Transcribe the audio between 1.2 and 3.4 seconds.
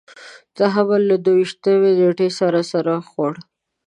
دوه ویشتمې نېټې سره سر خوړ.